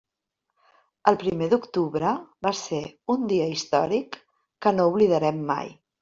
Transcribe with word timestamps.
El 1.09 1.17
primer 1.23 1.49
d'octubre 1.51 2.13
va 2.47 2.51
ser 2.59 2.79
un 3.15 3.27
dia 3.33 3.45
històric 3.57 4.17
que 4.67 4.73
no 4.79 4.87
oblidarem 4.93 5.45
mai. 5.51 5.71